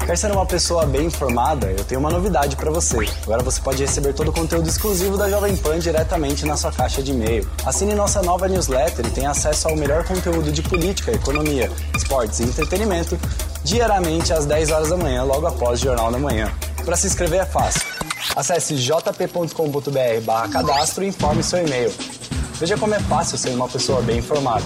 Quer 0.04 0.18
ser 0.18 0.30
uma 0.30 0.44
pessoa 0.44 0.84
bem 0.84 1.06
informada? 1.06 1.70
Eu 1.70 1.82
tenho 1.82 2.00
uma 2.00 2.10
novidade 2.10 2.54
para 2.54 2.70
você. 2.70 2.98
Agora 3.22 3.42
você 3.42 3.62
pode 3.62 3.82
receber 3.82 4.12
todo 4.12 4.28
o 4.28 4.32
conteúdo 4.32 4.68
exclusivo 4.68 5.16
da 5.16 5.30
Jovem 5.30 5.56
Pan 5.56 5.78
diretamente 5.78 6.44
na 6.44 6.58
sua 6.58 6.70
caixa 6.70 7.02
de 7.02 7.12
e-mail. 7.12 7.48
Assine 7.64 7.94
nossa 7.94 8.20
nova 8.20 8.46
newsletter 8.46 9.06
e 9.06 9.10
tenha 9.10 9.30
acesso 9.30 9.68
ao 9.68 9.74
melhor 9.74 10.04
conteúdo 10.04 10.52
de 10.52 10.60
política, 10.60 11.12
economia, 11.12 11.72
esportes 11.96 12.40
e 12.40 12.42
entretenimento 12.42 13.18
diariamente 13.64 14.32
às 14.32 14.46
10 14.46 14.70
horas 14.70 14.90
da 14.90 14.96
manhã, 14.96 15.24
logo 15.24 15.46
após 15.46 15.80
o 15.80 15.84
Jornal 15.84 16.12
da 16.12 16.18
Manhã. 16.18 16.52
Para 16.84 16.96
se 16.96 17.06
inscrever 17.06 17.40
é 17.40 17.46
fácil. 17.46 17.82
Acesse 18.36 18.76
jp.com.br 18.76 20.52
cadastro 20.52 21.02
e 21.02 21.08
informe 21.08 21.42
seu 21.42 21.66
e-mail. 21.66 21.92
Veja 22.60 22.76
como 22.76 22.94
é 22.94 23.00
fácil 23.00 23.38
ser 23.38 23.50
uma 23.50 23.68
pessoa 23.68 24.00
bem 24.02 24.18
informada. 24.18 24.64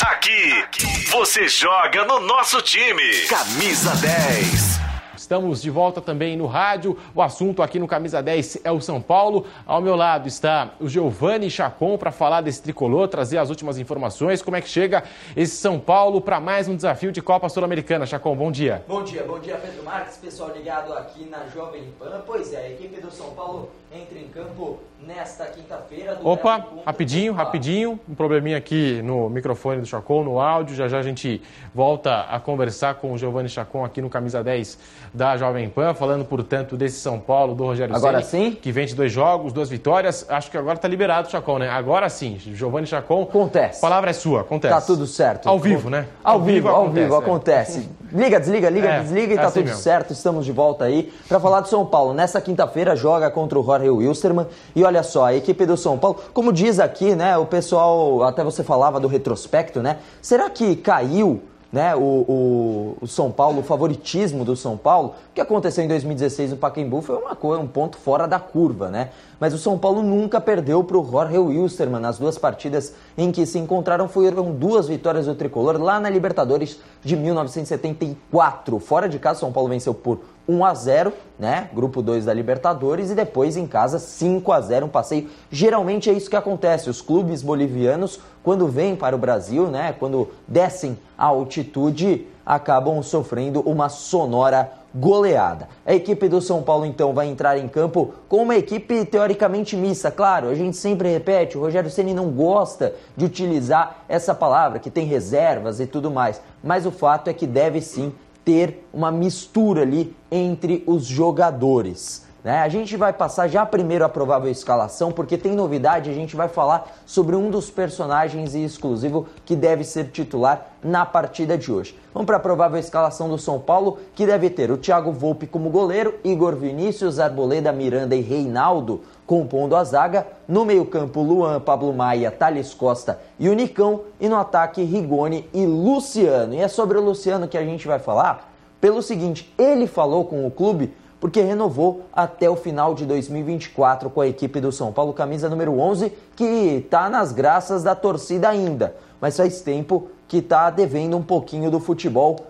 Aqui, 0.00 0.64
você 1.10 1.48
joga 1.48 2.04
no 2.04 2.20
nosso 2.20 2.60
time. 2.62 3.26
Camisa 3.28 3.94
10. 3.96 4.85
Estamos 5.26 5.60
de 5.60 5.70
volta 5.70 6.00
também 6.00 6.36
no 6.36 6.46
rádio. 6.46 6.96
O 7.12 7.20
assunto 7.20 7.60
aqui 7.60 7.80
no 7.80 7.88
Camisa 7.88 8.22
10 8.22 8.60
é 8.62 8.70
o 8.70 8.80
São 8.80 9.02
Paulo. 9.02 9.44
Ao 9.66 9.80
meu 9.80 9.96
lado 9.96 10.28
está 10.28 10.70
o 10.78 10.88
Giovanni 10.88 11.50
Chacon 11.50 11.98
para 11.98 12.12
falar 12.12 12.42
desse 12.42 12.62
tricolor, 12.62 13.08
trazer 13.08 13.38
as 13.38 13.50
últimas 13.50 13.76
informações. 13.76 14.40
Como 14.40 14.56
é 14.56 14.60
que 14.60 14.68
chega 14.68 15.02
esse 15.36 15.56
São 15.56 15.80
Paulo 15.80 16.20
para 16.20 16.38
mais 16.38 16.68
um 16.68 16.76
desafio 16.76 17.10
de 17.10 17.20
Copa 17.20 17.48
Sul-Americana? 17.48 18.06
Chacon, 18.06 18.36
bom 18.36 18.52
dia. 18.52 18.84
Bom 18.86 19.02
dia, 19.02 19.24
bom 19.24 19.40
dia, 19.40 19.56
Pedro 19.56 19.82
Marques, 19.82 20.16
pessoal 20.16 20.52
ligado 20.54 20.92
aqui 20.92 21.24
na 21.28 21.48
Jovem 21.52 21.92
Pan. 21.98 22.22
Pois 22.24 22.52
é, 22.52 22.58
a 22.58 22.70
equipe 22.70 23.00
do 23.00 23.10
São 23.10 23.30
Paulo 23.30 23.68
entra 23.92 24.18
em 24.18 24.28
campo 24.28 24.78
nesta 25.04 25.46
quinta-feira. 25.46 26.18
Opa, 26.22 26.66
rapidinho, 26.84 27.32
rapidinho. 27.32 27.98
Um 28.08 28.14
probleminha 28.14 28.56
aqui 28.56 29.00
no 29.02 29.28
microfone 29.28 29.80
do 29.80 29.86
Chacon, 29.86 30.24
no 30.24 30.40
áudio. 30.40 30.74
Já 30.74 30.88
já 30.88 30.98
a 30.98 31.02
gente 31.02 31.42
volta 31.74 32.22
a 32.22 32.40
conversar 32.40 32.94
com 32.96 33.12
o 33.12 33.18
Giovanni 33.18 33.48
Chacon 33.48 33.84
aqui 33.84 34.00
no 34.00 34.10
Camisa 34.10 34.42
10 34.42 34.78
da 35.16 35.34
Jovem 35.38 35.66
Pan, 35.70 35.94
falando, 35.94 36.26
portanto, 36.26 36.76
desse 36.76 37.00
São 37.00 37.18
Paulo, 37.18 37.54
do 37.54 37.64
Rogério 37.64 37.96
Agora 37.96 38.20
Ceni, 38.20 38.50
sim? 38.50 38.58
que 38.60 38.70
vence 38.70 38.94
dois 38.94 39.10
jogos, 39.10 39.50
duas 39.50 39.70
vitórias. 39.70 40.26
Acho 40.28 40.50
que 40.50 40.58
agora 40.58 40.74
está 40.74 40.86
liberado 40.86 41.26
o 41.26 41.30
Chacon, 41.30 41.58
né? 41.58 41.70
Agora 41.70 42.06
sim, 42.10 42.36
Giovanni 42.38 42.86
Chacon. 42.86 43.22
Acontece. 43.22 43.78
A 43.78 43.80
palavra 43.80 44.10
é 44.10 44.12
sua, 44.12 44.42
acontece. 44.42 44.74
Tá 44.74 44.80
tudo 44.82 45.06
certo. 45.06 45.48
Ao 45.48 45.58
vivo, 45.58 45.88
né? 45.88 46.06
Ao, 46.22 46.38
vivo, 46.42 46.68
ao 46.68 46.90
vivo, 46.90 47.14
é. 47.14 47.18
acontece. 47.18 47.88
Liga, 48.12 48.38
desliga, 48.38 48.68
liga, 48.68 48.88
É, 48.88 49.00
desliga 49.00 49.32
e 49.32 49.36
é 49.36 49.40
tá 49.40 49.46
assim 49.46 49.60
tudo 49.60 49.68
mesmo. 49.68 49.82
certo. 49.82 50.12
Estamos 50.12 50.44
de 50.44 50.52
volta 50.52 50.84
aí 50.84 51.10
para 51.26 51.40
falar 51.40 51.60
do 51.60 51.68
São 51.68 51.86
Paulo. 51.86 52.12
Nessa 52.12 52.38
quinta-feira 52.38 52.94
joga 52.94 53.30
contra 53.30 53.58
o 53.58 53.64
Jorge 53.64 53.88
Wilstermann. 53.88 54.46
E 54.74 54.84
olha 54.84 55.02
só, 55.02 55.24
a 55.24 55.34
equipe 55.34 55.64
do 55.64 55.78
São 55.78 55.96
Paulo, 55.96 56.18
como 56.34 56.52
diz 56.52 56.78
aqui, 56.78 57.14
né? 57.14 57.38
O 57.38 57.46
pessoal, 57.46 58.22
até 58.22 58.44
você 58.44 58.62
falava 58.62 59.00
do 59.00 59.08
retrospecto, 59.08 59.80
né? 59.82 59.96
Será 60.20 60.50
que 60.50 60.76
caiu 60.76 61.40
né, 61.72 61.94
o, 61.94 62.00
o, 62.00 62.96
o 63.00 63.06
São 63.06 63.30
Paulo, 63.30 63.60
o 63.60 63.62
favoritismo 63.62 64.44
do 64.44 64.56
São 64.56 64.76
Paulo? 64.76 65.14
O 65.30 65.34
que 65.34 65.40
aconteceu 65.40 65.84
em 65.84 65.88
2016 65.88 66.52
no 66.52 66.56
Pacaembu 66.56 67.00
foi 67.00 67.16
uma 67.16 67.34
coisa, 67.34 67.62
um 67.62 67.66
ponto 67.66 67.96
fora 67.96 68.26
da 68.26 68.38
curva, 68.38 68.88
né? 68.88 69.10
Mas 69.38 69.52
o 69.52 69.58
São 69.58 69.78
Paulo 69.78 70.02
nunca 70.02 70.40
perdeu 70.40 70.82
para 70.82 70.96
o 70.96 71.04
Jorge 71.04 71.38
Wilstermann. 71.38 72.00
Nas 72.00 72.18
duas 72.18 72.38
partidas 72.38 72.94
em 73.18 73.30
que 73.30 73.44
se 73.44 73.58
encontraram 73.58 74.08
foram 74.08 74.52
duas 74.52 74.88
vitórias 74.88 75.26
do 75.26 75.34
Tricolor 75.34 75.80
lá 75.80 76.00
na 76.00 76.08
Libertadores 76.08 76.78
de 77.04 77.16
1974. 77.16 78.78
Fora 78.78 79.08
de 79.08 79.18
casa, 79.18 79.38
o 79.38 79.40
São 79.40 79.52
Paulo 79.52 79.68
venceu 79.68 79.92
por 79.92 80.20
1 80.48 80.64
a 80.64 80.74
0, 80.74 81.12
né? 81.38 81.68
Grupo 81.72 82.02
2 82.02 82.24
da 82.24 82.32
Libertadores 82.32 83.10
e 83.10 83.14
depois 83.14 83.56
em 83.56 83.66
casa 83.66 83.98
5 83.98 84.52
a 84.52 84.60
0, 84.60 84.86
um 84.86 84.88
passeio. 84.88 85.28
Geralmente 85.50 86.08
é 86.08 86.12
isso 86.12 86.30
que 86.30 86.36
acontece. 86.36 86.88
Os 86.88 87.02
clubes 87.02 87.42
bolivianos, 87.42 88.20
quando 88.42 88.66
vêm 88.68 88.94
para 88.94 89.16
o 89.16 89.18
Brasil, 89.18 89.66
né, 89.66 89.94
quando 89.98 90.28
descem 90.46 90.96
a 91.18 91.26
altitude, 91.26 92.26
acabam 92.44 93.02
sofrendo 93.02 93.60
uma 93.60 93.88
sonora 93.88 94.70
goleada. 94.94 95.68
A 95.84 95.92
equipe 95.92 96.28
do 96.28 96.40
São 96.40 96.62
Paulo 96.62 96.86
então 96.86 97.12
vai 97.12 97.26
entrar 97.26 97.58
em 97.58 97.68
campo 97.68 98.14
com 98.28 98.42
uma 98.42 98.56
equipe 98.56 99.04
teoricamente 99.04 99.76
mista. 99.76 100.10
Claro, 100.10 100.48
a 100.48 100.54
gente 100.54 100.76
sempre 100.76 101.10
repete, 101.10 101.58
o 101.58 101.60
Rogério 101.60 101.90
Ceni 101.90 102.14
não 102.14 102.30
gosta 102.30 102.94
de 103.16 103.26
utilizar 103.26 104.04
essa 104.08 104.34
palavra 104.34 104.78
que 104.78 104.90
tem 104.90 105.04
reservas 105.04 105.80
e 105.80 105.86
tudo 105.86 106.10
mais, 106.10 106.40
mas 106.62 106.86
o 106.86 106.90
fato 106.90 107.28
é 107.28 107.34
que 107.34 107.46
deve 107.46 107.80
sim 107.80 108.12
ter 108.46 108.88
uma 108.94 109.10
mistura 109.10 109.82
ali 109.82 110.16
entre 110.30 110.84
os 110.86 111.04
jogadores. 111.04 112.24
Né? 112.44 112.60
A 112.60 112.68
gente 112.68 112.96
vai 112.96 113.12
passar 113.12 113.48
já 113.48 113.66
primeiro 113.66 114.04
a 114.04 114.08
provável 114.08 114.48
escalação, 114.48 115.10
porque 115.10 115.36
tem 115.36 115.52
novidade, 115.52 116.08
a 116.08 116.14
gente 116.14 116.36
vai 116.36 116.46
falar 116.46 116.96
sobre 117.04 117.34
um 117.34 117.50
dos 117.50 117.70
personagens 117.70 118.54
exclusivo 118.54 119.26
que 119.44 119.56
deve 119.56 119.82
ser 119.82 120.12
titular 120.12 120.68
na 120.80 121.04
partida 121.04 121.58
de 121.58 121.72
hoje. 121.72 121.98
Vamos 122.14 122.26
para 122.26 122.36
a 122.36 122.40
provável 122.40 122.78
escalação 122.78 123.28
do 123.28 123.36
São 123.36 123.58
Paulo, 123.58 123.98
que 124.14 124.24
deve 124.24 124.48
ter 124.48 124.70
o 124.70 124.76
Thiago 124.76 125.10
Volpe 125.10 125.48
como 125.48 125.68
goleiro, 125.68 126.14
Igor 126.22 126.54
Vinícius, 126.54 127.18
Arboleda, 127.18 127.72
Miranda 127.72 128.14
e 128.14 128.20
Reinaldo 128.20 129.02
compondo 129.26 129.74
a 129.74 129.84
zaga. 129.84 130.26
No 130.46 130.64
meio-campo, 130.64 131.20
Luan, 131.20 131.60
Pablo 131.60 131.92
Maia, 131.92 132.30
Thales 132.30 132.72
Costa 132.72 133.18
e 133.38 133.48
o 133.48 133.54
Nicão. 133.54 134.02
E 134.20 134.28
no 134.28 134.36
ataque, 134.36 134.82
Rigoni 134.82 135.48
e 135.52 135.66
Luciano. 135.66 136.54
E 136.54 136.60
é 136.60 136.68
sobre 136.68 136.96
o 136.96 137.02
Luciano 137.02 137.48
que 137.48 137.58
a 137.58 137.64
gente 137.64 137.86
vai 137.86 137.98
falar 137.98 138.52
pelo 138.80 139.02
seguinte: 139.02 139.52
ele 139.58 139.86
falou 139.86 140.24
com 140.24 140.46
o 140.46 140.50
clube 140.50 140.94
porque 141.20 141.40
renovou 141.40 142.02
até 142.12 142.48
o 142.48 142.56
final 142.56 142.94
de 142.94 143.06
2024 143.06 144.10
com 144.10 144.20
a 144.20 144.26
equipe 144.26 144.60
do 144.60 144.70
São 144.70 144.92
Paulo, 144.92 145.12
camisa 145.12 145.48
número 145.48 145.78
11, 145.78 146.12
que 146.36 146.44
está 146.44 147.08
nas 147.08 147.32
graças 147.32 147.82
da 147.82 147.94
torcida 147.94 148.48
ainda, 148.48 148.94
mas 149.20 149.36
faz 149.36 149.60
tempo 149.60 150.08
que 150.28 150.38
está 150.38 150.70
devendo 150.70 151.16
um 151.16 151.22
pouquinho 151.22 151.70
do 151.70 151.80
futebol. 151.80 152.46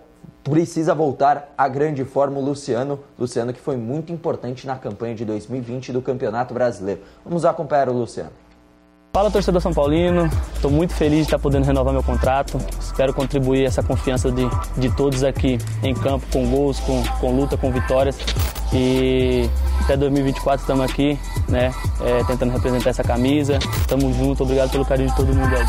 Precisa 0.49 0.95
voltar 0.95 1.53
à 1.57 1.67
grande 1.67 2.05
forma 2.05 2.39
o 2.39 2.41
Luciano, 2.41 2.99
Luciano 3.19 3.51
que 3.51 3.59
foi 3.59 3.75
muito 3.75 4.13
importante 4.13 4.65
na 4.65 4.77
campanha 4.77 5.13
de 5.13 5.25
2020 5.25 5.91
do 5.91 6.01
Campeonato 6.01 6.53
Brasileiro. 6.53 7.01
Vamos 7.25 7.43
acompanhar 7.43 7.89
o 7.89 7.93
Luciano. 7.93 8.31
Fala 9.13 9.29
torcedor 9.29 9.61
São 9.61 9.73
Paulino, 9.73 10.29
estou 10.53 10.71
muito 10.71 10.93
feliz 10.93 11.17
de 11.17 11.23
estar 11.23 11.39
podendo 11.39 11.65
renovar 11.65 11.91
meu 11.91 12.03
contrato. 12.03 12.57
Espero 12.79 13.13
contribuir 13.13 13.65
essa 13.65 13.83
confiança 13.83 14.31
de, 14.31 14.43
de 14.77 14.95
todos 14.95 15.21
aqui 15.21 15.57
em 15.83 15.93
campo, 15.93 16.25
com 16.31 16.49
gols, 16.49 16.79
com, 16.79 17.03
com 17.19 17.35
luta, 17.35 17.57
com 17.57 17.69
vitórias. 17.69 18.17
E 18.71 19.49
até 19.83 19.97
2024 19.97 20.61
estamos 20.61 20.89
aqui, 20.89 21.19
né, 21.49 21.73
é, 21.99 22.23
tentando 22.23 22.53
representar 22.53 22.91
essa 22.91 23.03
camisa. 23.03 23.59
Estamos 23.81 24.15
juntos, 24.15 24.41
obrigado 24.41 24.71
pelo 24.71 24.85
carinho 24.85 25.09
de 25.09 25.15
todo 25.15 25.27
mundo 25.27 25.53
aí. 25.53 25.65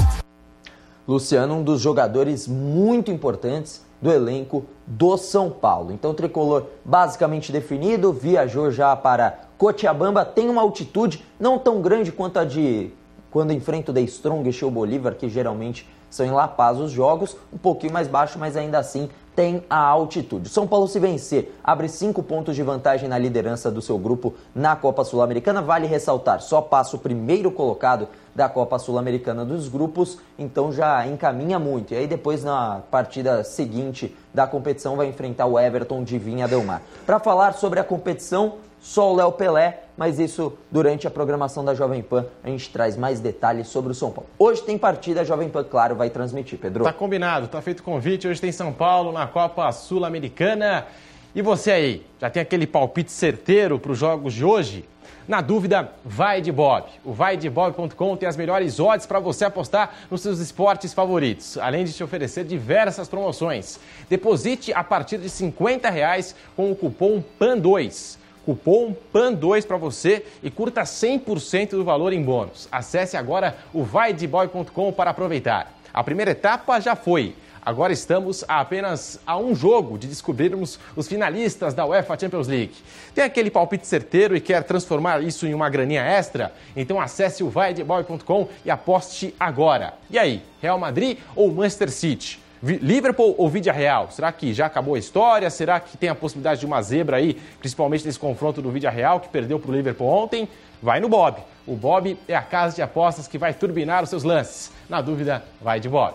Luciano, 1.06 1.56
um 1.56 1.64
dos 1.64 1.80
jogadores 1.80 2.47
muito 2.47 3.11
importantes 3.11 3.88
do 4.00 4.11
elenco 4.11 4.64
do 4.87 5.17
São 5.17 5.50
Paulo. 5.50 5.93
Então, 5.93 6.14
tricolor 6.14 6.67
basicamente 6.85 7.52
definido, 7.52 8.12
viajou 8.12 8.71
já 8.71 8.95
para 8.97 9.38
Cochabamba, 9.57 10.25
tem 10.25 10.49
uma 10.49 10.62
altitude 10.62 11.25
não 11.38 11.59
tão 11.59 11.81
grande 11.81 12.12
quanto 12.12 12.38
a 12.38 12.45
de 12.45 12.93
quando 13.31 13.52
enfrenta 13.52 13.90
o 13.90 13.95
The 13.95 14.00
Strong 14.02 14.49
e 14.49 14.64
o 14.64 14.71
Bolívar, 14.71 15.14
que 15.14 15.28
geralmente 15.28 15.87
são 16.11 16.25
em 16.25 16.31
La 16.31 16.49
Paz 16.49 16.81
os 16.81 16.90
jogos, 16.90 17.37
um 17.52 17.59
pouquinho 17.59 17.93
mais 17.93 18.09
baixo, 18.09 18.38
mas 18.38 18.57
ainda 18.57 18.78
assim 18.78 19.11
tem 19.37 19.62
a 19.71 19.78
altitude. 19.78 20.49
São 20.49 20.67
Paulo 20.67 20.88
se 20.88 20.99
vencer, 20.99 21.55
abre 21.62 21.88
cinco 21.88 22.23
pontos 22.25 22.57
de 22.57 22.62
vantagem 22.62 23.09
na 23.09 23.17
liderança 23.19 23.71
do 23.71 23.81
seu 23.81 23.97
grupo 23.97 24.35
na 24.52 24.75
Copa 24.75 25.05
Sul-Americana. 25.05 25.62
Vale 25.62 25.87
ressaltar, 25.87 26.40
só 26.40 26.61
passa 26.61 26.97
o 26.97 26.99
primeiro 26.99 27.52
colocado 27.52 28.09
da 28.38 28.49
Copa 28.49 28.78
Sul-Americana 28.78 29.45
dos 29.45 29.68
grupos, 29.68 30.21
então 30.38 30.73
já 30.73 31.04
encaminha 31.04 31.59
muito. 31.59 31.92
E 31.92 31.97
aí 31.97 32.07
depois 32.07 32.45
na 32.45 32.83
partida 32.88 33.42
seguinte 33.42 34.16
da 34.33 34.47
competição 34.47 34.95
vai 34.95 35.09
enfrentar 35.09 35.47
o 35.47 35.59
Everton 35.59 36.04
de 36.04 36.16
Vinha 36.18 36.47
Del 36.47 36.62
Mar. 36.62 36.80
Para 37.04 37.18
falar 37.18 37.54
sobre 37.54 37.80
a 37.80 37.85
competição, 37.85 38.54
só 38.80 39.12
o 39.12 39.16
Léo 39.16 39.33
Pelé, 39.33 39.83
mas 39.97 40.21
isso 40.21 40.52
durante 40.71 41.04
a 41.04 41.11
programação 41.11 41.64
da 41.64 41.75
Jovem 41.75 42.00
Pan 42.00 42.26
a 42.45 42.49
gente 42.49 42.71
traz 42.71 42.97
mais 42.97 43.18
detalhes 43.18 43.66
sobre 43.66 43.90
o 43.90 43.95
São 43.95 44.12
Paulo. 44.12 44.30
Hoje 44.38 44.62
tem 44.62 44.78
partida, 44.78 45.23
a 45.23 45.25
Jovem 45.25 45.49
Pan, 45.49 45.64
claro, 45.64 45.97
vai 45.97 46.09
transmitir, 46.09 46.61
Pedro. 46.61 46.85
Tá 46.85 46.92
combinado, 46.92 47.49
tá 47.49 47.61
feito 47.61 47.80
o 47.80 47.83
convite. 47.83 48.28
Hoje 48.28 48.40
tem 48.40 48.52
São 48.52 48.73
Paulo 48.73 49.11
na 49.11 49.26
Copa 49.26 49.73
Sul-Americana. 49.73 50.87
E 51.35 51.42
você 51.42 51.70
aí, 51.70 52.06
já 52.20 52.30
tem 52.30 52.40
aquele 52.40 52.66
palpite 52.66 53.12
certeiro 53.12 53.78
para 53.78 53.92
os 53.92 53.99
jogos 53.99 54.32
de 54.32 54.44
hoje? 54.44 54.85
Na 55.28 55.42
dúvida, 55.42 55.92
vai 56.02 56.40
de 56.40 56.50
Bob. 56.50 56.87
O 57.04 57.12
vaidebob.com 57.12 58.16
tem 58.16 58.26
as 58.26 58.37
melhores 58.37 58.80
odds 58.80 59.06
para 59.06 59.20
você 59.20 59.44
apostar 59.44 59.94
nos 60.11 60.23
seus 60.23 60.38
esportes 60.38 60.94
favoritos, 60.94 61.58
além 61.58 61.85
de 61.85 61.92
te 61.92 62.02
oferecer 62.02 62.45
diversas 62.45 63.08
promoções. 63.08 63.78
Deposite 64.08 64.73
a 64.73 64.82
partir 64.82 65.19
de 65.19 65.28
50 65.28 65.91
reais 65.91 66.34
com 66.56 66.73
o 66.73 66.76
cupom 66.76 67.23
PAN2 67.38 68.17
cupom 68.47 68.97
PAN2 69.12 69.67
para 69.67 69.76
você 69.76 70.25
e 70.43 70.50
curta 70.50 70.80
100% 70.80 71.73
do 71.73 71.84
valor 71.84 72.14
em 72.14 72.23
bônus. 72.23 72.67
Acesse 72.73 73.14
agora 73.14 73.54
o 73.75 73.84
vaideboy.com 73.84 74.91
para 74.91 75.10
aproveitar. 75.10 75.71
A 75.93 76.02
primeira 76.02 76.30
etapa 76.30 76.80
já 76.80 76.97
foi. 76.97 77.34
Agora 77.69 77.93
estamos 77.93 78.47
a 78.49 78.61
apenas 78.61 79.21
a 79.26 79.37
um 79.37 79.54
jogo 79.54 79.99
de 79.99 80.07
descobrirmos 80.07 80.81
os 80.97 81.07
finalistas 81.07 81.75
da 81.75 81.85
UEFA 81.85 82.19
Champions 82.19 82.49
League. 82.49 82.73
Tem 83.15 83.23
aquele 83.23 83.50
palpite 83.50 83.87
certeiro 83.87 84.35
e 84.35 84.41
quer 84.41 84.65
transformar 84.65 85.23
isso 85.23 85.47
em 85.47 85.52
uma 85.52 85.69
graninha 85.69 86.00
extra? 86.00 86.50
Então 86.75 86.99
acesse 86.99 87.45
o 87.45 87.50
vaideboy.com 87.50 88.49
e 88.65 88.71
aposte 88.71 89.35
agora. 89.39 89.93
E 90.09 90.19
aí, 90.19 90.43
Real 90.63 90.78
Madrid 90.78 91.19
ou 91.37 91.52
Manchester 91.52 91.91
City? 91.91 92.41
Liverpool 92.63 93.35
ou 93.37 93.50
Vídea 93.50 93.75
Real? 93.75 94.11
Será 94.11 94.33
que 94.33 94.54
já 94.54 94.65
acabou 94.65 94.95
a 94.95 94.99
história? 94.99 95.50
Será 95.50 95.78
que 95.78 95.95
tem 95.99 96.09
a 96.09 96.15
possibilidade 96.15 96.61
de 96.61 96.67
uma 96.67 96.81
zebra 96.81 97.19
aí, 97.19 97.35
principalmente 97.59 98.07
nesse 98.07 98.19
confronto 98.19 98.63
do 98.63 98.71
Vídea 98.71 98.89
Real, 98.89 99.21
que 99.21 99.28
perdeu 99.28 99.61
para 99.61 99.71
o 99.71 99.75
Liverpool 99.75 100.09
ontem? 100.09 100.49
Vai 100.83 101.00
no 101.00 101.09
Bob. 101.11 101.37
O 101.67 101.76
Bob 101.76 102.19
é 102.26 102.35
a 102.35 102.41
casa 102.41 102.76
de 102.76 102.81
apostas 102.81 103.28
que 103.28 103.37
vai 103.37 103.52
turbinar 103.52 104.02
os 104.02 104.09
seus 104.09 104.23
lances. 104.23 104.73
Na 104.89 105.02
dúvida, 105.02 105.45
vai 105.61 105.78
de 105.78 105.89
Bob. 105.91 106.15